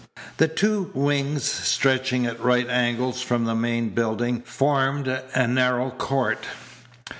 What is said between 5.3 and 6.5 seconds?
narrow court.